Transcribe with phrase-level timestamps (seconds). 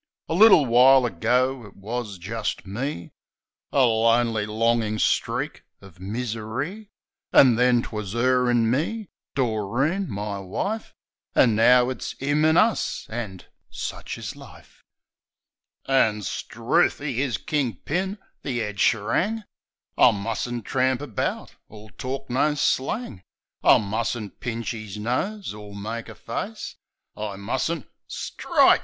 [0.27, 3.11] A little while ago it was jist "me"—
[3.71, 6.89] A lonely, longin' streak o' misery.
[7.31, 10.95] An' then 'twas" 'er an' me"— Doreen, my wife!
[11.35, 14.83] An' now it's" 'im an' us" an'— sich is life.
[15.85, 17.01] 102 THE SENTIMENTAL BLOKE But 'struth!
[17.07, 18.17] 'e is king pin!
[18.41, 19.43] The 'ead serang!
[19.99, 23.21] I mustn't tramp about, or talk no slang;
[23.63, 26.75] I mustn't pinch 'is nose, or make a face,
[27.15, 28.79] I must'nt— Strike!